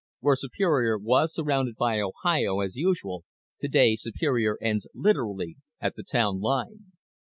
Where 0.19 0.35
Superior 0.35 0.97
was 0.97 1.31
surrounded 1.31 1.75
by 1.75 1.99
Ohio, 1.99 2.61
as 2.61 2.75
usual, 2.75 3.23
today 3.61 3.93
Superior 3.95 4.57
ends 4.59 4.87
literally 4.95 5.57
at 5.79 5.95
the 5.95 6.01
town 6.01 6.39
line. 6.39 6.93